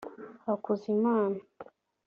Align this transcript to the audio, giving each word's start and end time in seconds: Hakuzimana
Hakuzimana 0.45 1.35